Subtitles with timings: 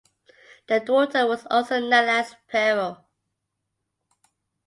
[0.67, 3.05] The daughter was also known as Pero.